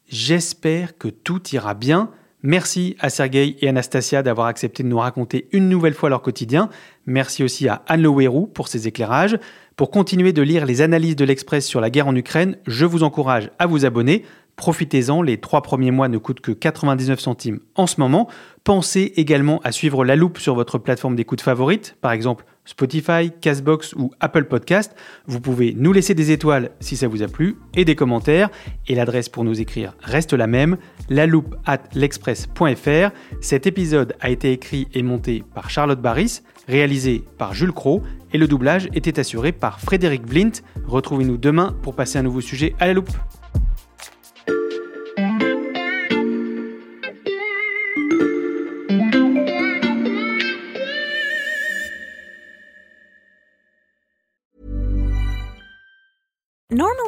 J'espère 0.07 0.97
que 0.97 1.07
tout 1.07 1.47
ira 1.49 1.73
bien. 1.73 2.11
Merci 2.43 2.95
à 2.99 3.09
Sergei 3.09 3.57
et 3.61 3.67
Anastasia 3.67 4.21
d'avoir 4.21 4.45
accepté 4.45 4.83
de 4.83 4.87
nous 4.87 4.99
raconter 4.99 5.47
une 5.51 5.69
nouvelle 5.69 5.95
fois 5.95 6.09
leur 6.09 6.21
quotidien. 6.21 6.69
Merci 7.07 7.43
aussi 7.43 7.67
à 7.67 7.81
Anne 7.87 8.03
Lewerou 8.03 8.45
pour 8.45 8.67
ses 8.67 8.87
éclairages. 8.87 9.39
Pour 9.75 9.89
continuer 9.89 10.33
de 10.33 10.43
lire 10.43 10.65
les 10.65 10.81
analyses 10.81 11.15
de 11.15 11.25
l'Express 11.25 11.65
sur 11.65 11.81
la 11.81 11.89
guerre 11.89 12.07
en 12.07 12.15
Ukraine, 12.15 12.57
je 12.67 12.85
vous 12.85 13.01
encourage 13.01 13.49
à 13.57 13.65
vous 13.65 13.85
abonner. 13.85 14.23
Profitez-en, 14.57 15.21
les 15.21 15.37
trois 15.37 15.61
premiers 15.61 15.91
mois 15.91 16.09
ne 16.09 16.17
coûtent 16.17 16.41
que 16.41 16.51
99 16.51 17.19
centimes 17.19 17.59
en 17.75 17.85
ce 17.85 17.99
moment. 17.99 18.27
Pensez 18.63 19.13
également 19.15 19.61
à 19.63 19.71
suivre 19.71 20.03
La 20.03 20.15
Loupe 20.15 20.39
sur 20.39 20.55
votre 20.55 20.79
plateforme 20.79 21.15
d'écoute 21.15 21.41
favorite, 21.41 21.95
par 22.01 22.11
exemple 22.11 22.43
Spotify, 22.65 23.31
Castbox 23.39 23.93
ou 23.93 24.09
Apple 24.19 24.45
Podcast. 24.45 24.95
Vous 25.27 25.39
pouvez 25.39 25.75
nous 25.77 25.93
laisser 25.93 26.15
des 26.15 26.31
étoiles 26.31 26.71
si 26.79 26.97
ça 26.97 27.07
vous 27.07 27.21
a 27.21 27.27
plu 27.27 27.57
et 27.75 27.85
des 27.85 27.95
commentaires. 27.95 28.49
Et 28.87 28.95
l'adresse 28.95 29.29
pour 29.29 29.43
nous 29.43 29.61
écrire 29.61 29.95
reste 30.01 30.33
la 30.33 30.47
même, 30.47 30.77
loupe 31.07 31.55
at 31.67 31.83
l'express.fr. 31.93 33.11
Cet 33.41 33.67
épisode 33.67 34.15
a 34.21 34.31
été 34.31 34.51
écrit 34.51 34.87
et 34.95 35.03
monté 35.03 35.43
par 35.53 35.69
Charlotte 35.69 36.01
Barris, 36.01 36.41
réalisé 36.67 37.23
par 37.37 37.53
Jules 37.53 37.73
Cro 37.73 38.01
et 38.33 38.39
le 38.39 38.47
doublage 38.47 38.89
était 38.95 39.19
assuré 39.19 39.51
par 39.51 39.79
Frédéric 39.79 40.23
Blint. 40.23 40.51
Retrouvez-nous 40.87 41.37
demain 41.37 41.75
pour 41.83 41.95
passer 41.95 42.17
un 42.17 42.23
nouveau 42.23 42.41
sujet 42.41 42.73
à 42.79 42.87
la 42.87 42.93
loupe. 42.93 43.11